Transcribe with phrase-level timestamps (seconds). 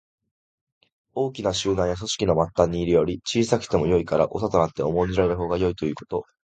[1.13, 6.23] 大きな集団や組織の末端にいるより、小さくてもよいから長となって重んじられるほうがよいということ。